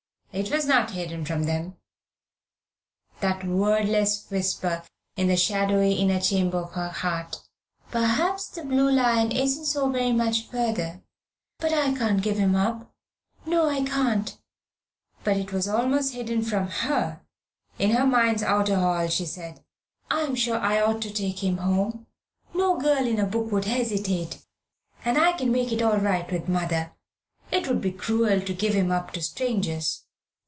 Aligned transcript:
It 0.33 0.49
was 0.49 0.65
not 0.65 0.91
hidden 0.91 1.25
from 1.25 1.43
them, 1.43 1.75
that 3.19 3.43
wordless 3.45 4.27
whisper 4.31 4.81
in 5.17 5.27
the 5.27 5.35
shadowy 5.35 5.95
inner 5.95 6.21
chamber 6.21 6.57
of 6.59 6.71
her 6.71 6.87
heart. 6.87 7.41
"Perhaps 7.91 8.47
the 8.47 8.63
'Blue 8.63 8.89
Lion' 8.89 9.33
isn't 9.33 9.65
so 9.65 9.89
very 9.89 10.13
much 10.13 10.47
further, 10.47 11.01
but 11.59 11.73
I 11.73 11.93
can't 11.93 12.21
give 12.23 12.37
him 12.37 12.55
up. 12.55 12.95
No, 13.45 13.67
I 13.69 13.83
can't." 13.83 14.37
But 15.25 15.35
it 15.35 15.51
was 15.51 15.67
almost 15.67 16.13
hidden 16.13 16.43
from 16.43 16.69
her. 16.69 17.19
In 17.77 17.91
her 17.91 18.05
mind's 18.07 18.41
outer 18.41 18.79
hall 18.79 19.09
she 19.09 19.25
said 19.25 19.61
"I'm 20.09 20.35
sure 20.35 20.59
I 20.59 20.79
ought 20.79 21.01
to 21.01 21.11
take 21.11 21.43
him 21.43 21.57
home. 21.57 22.07
No 22.53 22.79
girl 22.79 23.05
in 23.05 23.19
a 23.19 23.25
book 23.25 23.51
would 23.51 23.65
hesitate. 23.65 24.41
And 25.03 25.17
I 25.17 25.33
can 25.33 25.51
make 25.51 25.73
it 25.73 25.81
all 25.81 25.97
right 25.97 26.31
with 26.31 26.47
mother. 26.47 26.93
It 27.51 27.67
would 27.67 27.81
be 27.81 27.91
cruel 27.91 28.39
to 28.39 28.53
give 28.53 28.73
him 28.73 28.91
up 28.93 29.11
to 29.11 29.21
strangers." 29.21 30.05